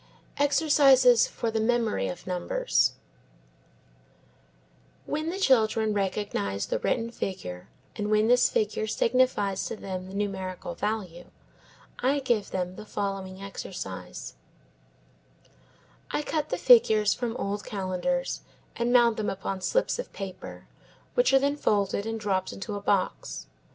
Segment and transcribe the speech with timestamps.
[0.39, 2.93] EXERCISES FOR THE MEMORY OF NUMBERS
[5.05, 10.15] When the children recognise the written figure, and when this figure signifies to them the
[10.15, 11.25] numerical value,
[11.99, 14.33] I give them the following exercise:
[16.09, 18.41] I cut the figures from old calendars
[18.75, 20.65] and mount them upon slips of paper
[21.13, 23.45] which are then folded and dropped into a box.